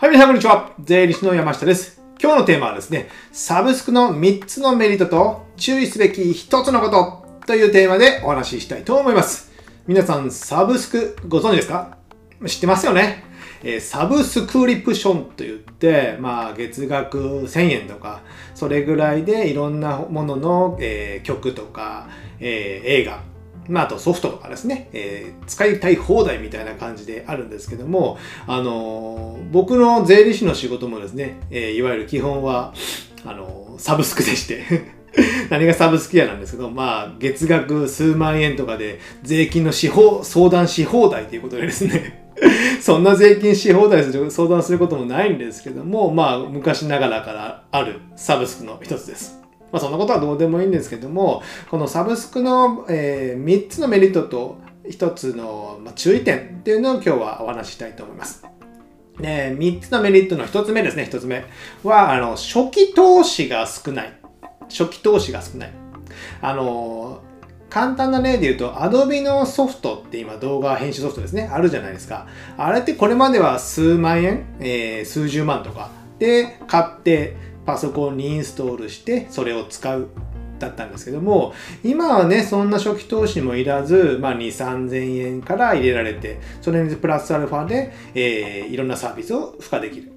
[0.00, 0.70] はい、皆さんこんにちは。
[0.78, 2.00] 税理士の山下です。
[2.22, 9.50] 今日のテーマはですね、サブスクの3つのメリットと注意すべき1つのことというテーマでお話ししたいと思います。
[9.88, 11.98] 皆さん、サブスクご存知ですか？
[12.46, 13.24] 知ってますよね。
[13.64, 18.22] えーサブスクリプションと言って、まあ、月額1000円とか、
[18.54, 22.08] それぐらいでいろんなものの、えー曲とか、
[22.38, 23.24] えー映画、
[23.68, 32.74] まあ、あとソフトとかですね、えー使いたい放題みたいな感じであるんですけども、あのー僕の税理士の仕事もですね、えーいわゆる基本は、
[33.24, 34.64] あのサブスクでして、
[35.50, 42.32] 何がサブスクやなんですけど、まあ、月額数万円とかで税金の司法、相談し放題ということでですね、
[42.80, 49.38] そんな税金し放題する相談することもないんですけども、まあ、昔ながらからあるサブスクの一つです。
[49.72, 58.44] まあ、そんなことはどうでもいいんですけども、このサブスクの、え3つのメリットと1つの、注意点っていうのを今日はお話ししたいと思います。
[59.20, 61.44] で、3つのメリットの1つ目ですね、1つ目
[61.84, 64.12] は、あの、初期投資が少ない。
[64.68, 65.72] 初期投資が少ない。
[66.40, 67.22] あの、
[67.70, 72.26] 簡単な例で言うと、Adobe のソフトって今動画編集ソフトですね、あるじゃないですか。
[72.56, 77.36] あれってこれまでは数万円、えー数十万とかで買って
[77.68, 80.08] パソコンにインストールしてそれを使う
[80.58, 81.52] だったんですけども、
[81.84, 90.10] 今はね、そんな初期投資もいらず、まあ、2、3000円から入れられて、それにプラスアルファで、えーいろんなサービスを付加できる。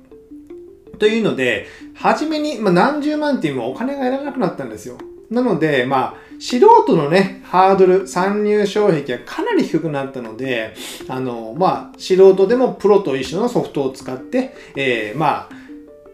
[0.98, 4.98] というので、初めに、まあ、何十万っていうもお金がいらなくなったんですよ。
[5.30, 10.74] なので、まあ、素人のね、ハードル、参入障壁がかなり低くなったので、
[11.10, 15.62] あの、まあ、素人でもプロと一緒のソフトを使って、えーまあ、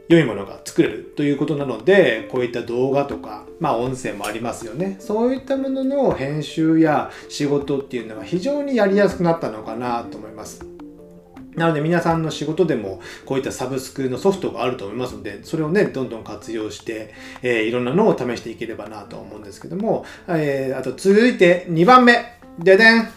[0.09, 4.95] 良いものが作れるということなので、こういった動画とか、まあ音声もありますよね。
[4.99, 10.65] そういったものの編集や仕事っていうのは非常にやりやすくなったのかなと思います。
[11.55, 22.37] なので皆さんの仕事でもこういったサブスクのソフトがあると思いますので、それをね、どんどん活用して、えーいろんなのを試していければなと思うんですけども、えーあと続いて2番目。
[22.59, 23.09] ででん。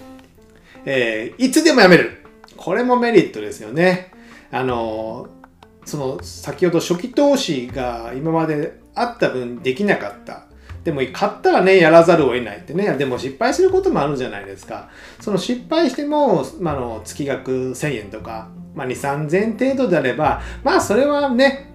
[0.86, 2.24] えーいつでもやめる。
[2.56, 4.10] これもメリットですよね。
[4.50, 5.39] あのー
[5.84, 10.46] その先ほど初期投資が今まであった分できなかった。
[10.84, 12.96] でも買ったらね、やらざるを得ないってね。
[12.96, 14.88] でも失敗することもあるじゃないですか。
[15.20, 21.70] その失敗しても、まあ、の月額1000円とか、まあ、2、3000円程度であれば、まあそれはね、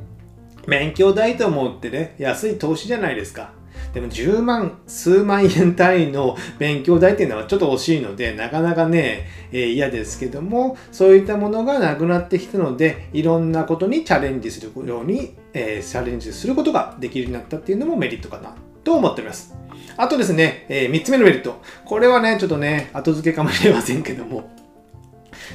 [0.67, 3.53] 勉強代と思ってね、安い投資じゃないですか。
[3.95, 19.55] でも10万、数万円単位の勉強代っていうのはちょっと惜しいので、なかなかね、えー嫌ですけども、そういったものがなくなってきたので、いろんなことにチャレンジするように、えーチャレンジすることができるようになったっていうのもメリットかなと思っております。
[19.95, 21.61] あとですね、え3つ目のメリット。
[21.85, 24.49] これはね、ちょっとね、後付けかもしれませんけども、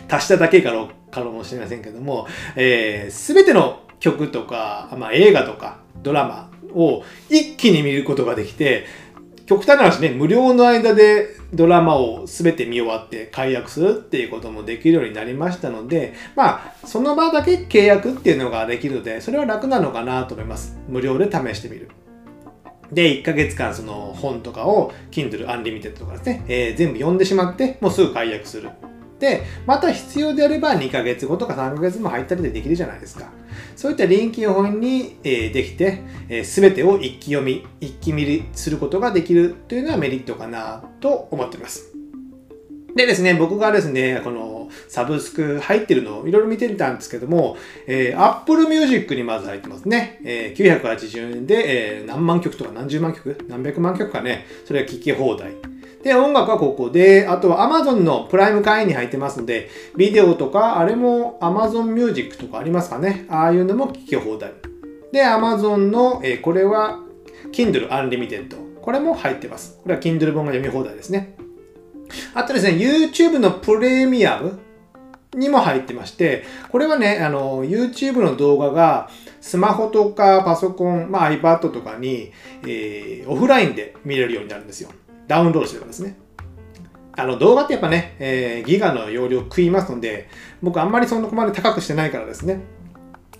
[0.08, 0.72] 足しただけか
[1.10, 2.26] かもしれませんけども、
[2.56, 8.86] えー、全ての曲とか、まあ、映画とかドラマを一気に見ることができて
[9.46, 21.90] 極端な話ね無料の間でドラマを全て見終わって解約するっていうこともできるようになりましたのでまあその場だけ契約っていうのができるのでそれは楽なのかなと思います無料で試してみる
[22.92, 28.70] で、1ヶ月間その本とかを Kindle Unlimited とかですね、えー全部読んでしまって、もうすぐ解約する。
[29.20, 33.26] で、また必要であれば2ヶ月後とか3ヶ月も入ったりでできるじゃないですか。
[33.76, 41.92] そういった臨機応変に、えできて、えー全てを一気読み、一気見りすることができるというのはメリットかなと思っています。
[42.96, 47.56] でですね、僕がですね、このサブスク入ってるのをいろいろ見てみたんですけども、
[47.86, 50.20] えー Apple Music にまず入ってますね。
[50.24, 55.52] えー980円で、えー何万曲とか何十万曲何百万曲かね、それは聴き放題。
[56.02, 63.26] で、音楽はここで、あとは Amazon のプライム会員に入ってますので、ビデオとか、あれも Amazon Music とかありますかね。
[63.28, 64.52] ああいうのも聴き放題。
[65.12, 67.00] で、Amazon の、えーこれは
[67.52, 68.56] Kindle Unlimited。
[68.80, 69.78] これも入ってます。
[69.82, 71.36] これは Kindle 本が読み放題ですね。
[72.34, 74.58] あとですね、YouTube のプレミアム
[75.34, 79.10] にも入ってまして、これはね、あの、YouTube の動画が
[79.42, 82.32] スマホとかパソコン、まあ iPad とかに、
[82.62, 84.88] えーオフラインで見れるようになるんですよ。
[85.30, 86.16] ダウンロードしてるんですね。
[87.12, 90.28] あの動画ってやっぱね、えーギガの容量食いますので、
[90.60, 92.60] 僕あんまりそんなこまで高くしてないからですね。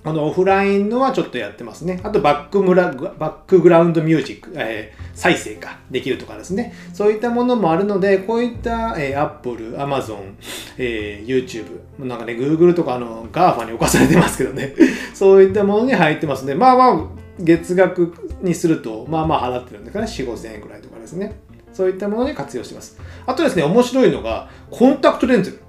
[0.04, 2.00] あのオフラインのはちょっとやってますね。
[2.04, 6.72] あとバックムラバックグラウンドミュージック、えー再生かできるとかですね。
[6.94, 10.34] そういったものもあるので、こういった、えー、Apple、Amazon、
[10.78, 14.75] えー YouTube、なんかね、Google とかあの GAFA に侵されてますけどね。
[15.12, 17.04] そういったものに入ってますので、まあまあ、
[17.40, 21.50] 月額にすると、まあまあ払ってるんだから、4、5千円くらいとかですね。
[21.81, 23.00] そういったものに活用してます。
[23.25, 25.62] あとですね、面白いのが、コンタクトレンズ。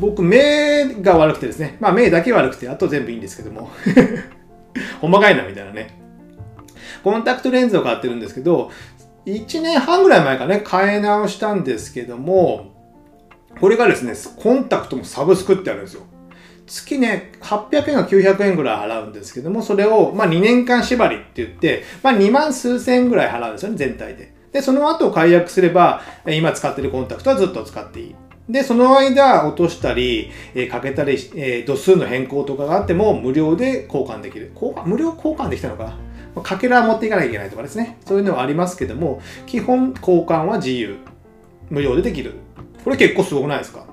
[0.00, 3.70] 僕、目が悪くてですね、まあ目だけ悪くて、あと全部いいんですけども、
[5.00, 6.00] ほんまかいなみたいなね。
[7.04, 8.72] コンタクトレンズを買ってるんですけど、
[9.24, 12.72] 1年半ぐらい前かね、買い直したんですけども、
[13.60, 16.02] これがですね、コンタクトもサブスクってあるんですよ。
[16.66, 24.41] 月ね、800円か900円ぐらい払うんですけども、それを、まあ2年間縛りって言って、まあ2万数千円ぐらい払うんですよね、全体で。
[24.52, 28.14] で、その後解約すれば、今使ってるコンタクトはずっと使っていい。
[28.48, 34.50] で、その間落としたり、えー、かけたり、えー、度数の変更とかがあっても無料で交換できる。
[34.54, 35.96] 交換無料交換できたのか
[36.36, 36.42] な？
[36.42, 37.98] かけら持っていかなきゃいけないとかですね。
[38.04, 40.96] そういうのはありますけども、基本交換は自由。
[41.70, 42.34] 無料でできる。
[42.84, 43.86] これ結構すごくないですか？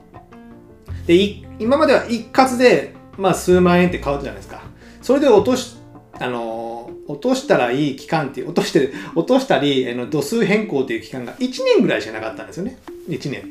[1.05, 1.15] で、
[1.59, 4.63] 今までは一括で、まあ数万円って買うじゃないですか。
[5.01, 5.77] それで落とし、
[6.19, 6.68] あのー、
[7.09, 12.77] 落としたらいい期間っていう、落として、落としたり、あの度数変更っていう期間が1年ぐらいしかなかったんですよね。
[13.09, 13.43] 1年。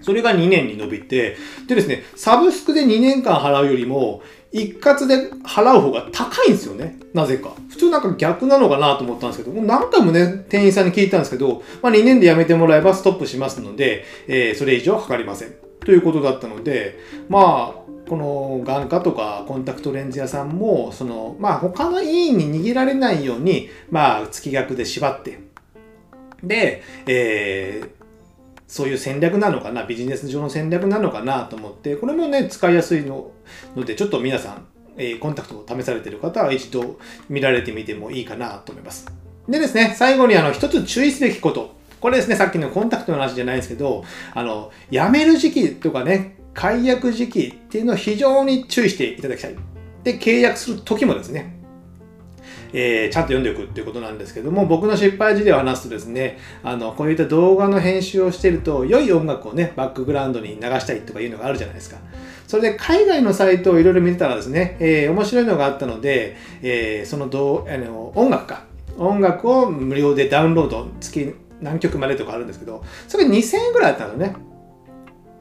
[0.00, 1.36] それが2年に伸びて、
[1.66, 4.22] でですね、サブスクで2年間払うよりも、
[4.52, 6.98] 一括で払う方が高いんですよね。
[7.12, 7.52] なぜか。
[7.68, 15.54] 普通なんか逆なのかなと思ったんですけど、もう何回もね、店員さんに聞いたんですけど、まあ2年で辞めてもらえばストップしますので、えー、それ以上はかかりません。
[15.84, 16.96] ということだったので、
[17.28, 25.38] まあ、この眼科とかコンタクトレンズ屋さんも、その、まあ他の委員に逃げられないように、まあ月額で縛って、
[26.42, 27.90] で、えー、
[28.66, 33.30] そういう戦略なのかな、ビジネス上の戦略なのかなと思って、これもね、使いやすいの
[33.76, 34.66] ので、ちょっと皆さん、
[34.96, 39.06] えー、コンタクトを試されてる方は一度見られてみてもいいかなと思います。
[39.48, 41.76] でですね、最後にあの、一つ注意すべきこと。
[42.00, 49.54] これですね、さっきのコンタクトの話じゃないですけど、あの、辞める時期とかね、解約時期っていうのを非常に注意していただきたい。
[50.02, 51.56] で、契約する時もですね、
[52.72, 61.98] えー、ちゃんと読んでおくっていうことなんですけども、僕の失敗事例を話すとですね、あの、こういった動画の編集をしていると、良い音楽をね、バックグラウンドに流したいとかいうのがあるじゃないですか。
[62.48, 68.64] それで海外のサイトをいろいろ見てたらですね、えー、面白いのがあったので、えー、そのどあの音楽か。
[68.98, 74.47] 音楽を無料でダウンロード、月何曲までとかあるんですけど、それ2000円ぐらいあったのね。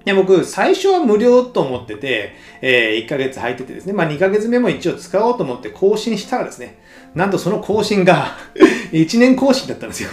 [0.07, 6.79] で、僕、最初は無料と思ってて、えー、1ヶ月入っててですね、まあ2ヶ月目も一応使おうと思って更新したらですね、
[7.13, 8.37] なんとその更新が
[8.93, 10.09] 1年更新だったんですよ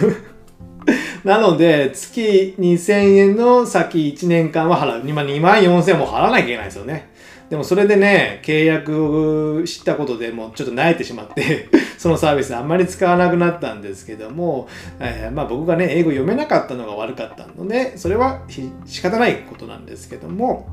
[1.23, 5.09] なので、月2000円の先1年間は払う。
[5.09, 7.07] 今2万4000円も払わなきゃいけないですよね。
[7.49, 14.67] でもそれでね、契約をしたことでもうちょっと慣れてしまって そのサービスあんまり使わなくなったんですけども、
[14.99, 18.41] えー、まあ僕がね、英語読めなかったのが悪かったので、それは
[18.85, 20.67] 仕方ないことなんですけども、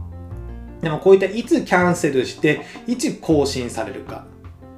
[0.80, 4.24] でもこういったいつキャンセルして、いつ更新されるか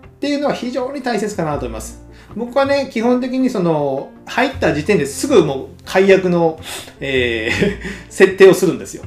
[0.06, 2.04] っていうのは非常に大切かなと思います。
[2.34, 6.58] 僕はね、基本的にその、入った時点ですぐもう解約の、
[6.98, 7.74] えー
[8.10, 9.04] 設定をするんですよ。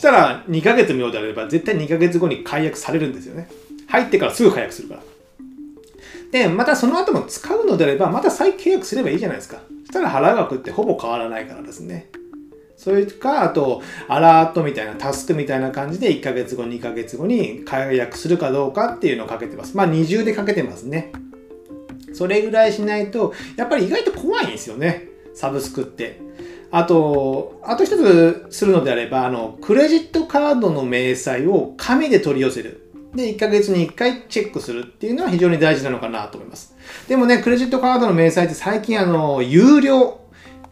[0.00, 3.48] したら2ヶ月無料であれば絶対2ヶ月後に解約されるんですよね。
[3.86, 5.02] 入ってからすぐ解約するから。
[6.32, 9.60] で、またその後も使うのであれば、また再契約すればいいじゃないですか。
[9.84, 12.08] そしたら払う額ってほぼ変わらないからですね。
[12.76, 19.76] それか、あと、アラートみたいな、タスクみたいな感じで1ヶ月後、2ヶ月後に解約するかどうかっていうのをかけてます。
[19.76, 21.12] まあ二重でかけてますね。
[22.14, 25.08] それぐらいしないと、やっぱり意外と怖いんですよね。
[25.34, 26.20] サブスクって。
[26.70, 32.92] あと、あと一つするのであれば、あの、クレジットカードの明細を紙で取り寄せる。
[33.14, 36.76] で、1ヶ月に1回チェックするっていうのは非常に大事なのかなと思います。
[37.08, 40.19] でもね、クレジットカードの明細って最近あの、有料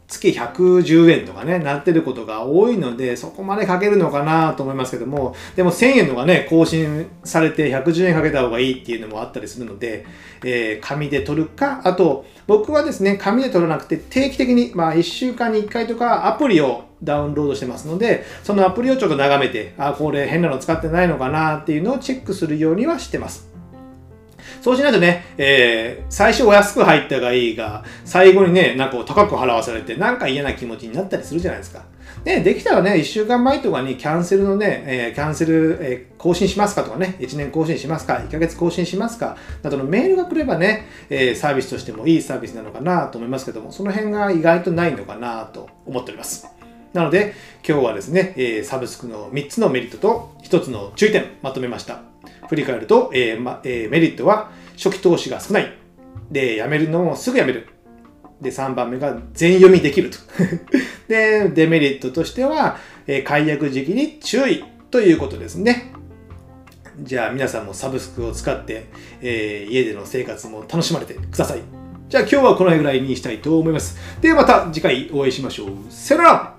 [0.08, 10.06] 月110円とかね、なってることが多いので、そこまでかけるのかなと思いますけども、でも1000円のがね、更新されて110円かけた方がいいっていうのもあったりするので、
[10.42, 23.47] えー、紙で取るか、あと、僕はですね、紙で取らなくて定期的に、まあ1週間に1回とかアプリをダウンロードしてますので、そのアプリをちょっと眺めて、あ、これ変なの使ってないのかなっていうのをチェックするようにはしてます。
[24.60, 31.84] そうしないとね、えー、最初お安く入ったがいいが、最後にね、なんか高く払わされて、なんか嫌な気持ちになったりするじゃないですか。
[32.24, 46.46] で、できたらね、1週間前とかにキャンセルのね、えー、キャンセル、えー、更新しますかとかね、1年更新しますか、1ヶ月更新しますか、などのメールが来ればね、えー、サービスとしてもいいサービスなのかなと思いますけども、その辺が意外とないのかなと思っております。
[46.92, 47.34] なので、
[47.66, 52.07] 今日はですね、えー、サブスクの3つのメリットと1つの注意点まとめました。
[52.48, 55.72] 振り返ると、えーまえー、メリットは初期投資が少ない。
[56.30, 57.68] で、やめるのもすぐやめる。
[58.40, 60.18] で、3番目が全読みできると。
[61.08, 65.92] で、デメリットとしては、えー、解約時期に注意ということですね。
[67.00, 68.86] じゃあ皆さんもサブスクを使って、
[69.20, 71.60] えー、家での生活も楽しまれてください。
[72.08, 73.98] じゃあ今日はこの辺ぐらいにしたいと思います。
[74.20, 75.68] ではまた次回お会いしましょう。
[75.90, 76.57] さよなら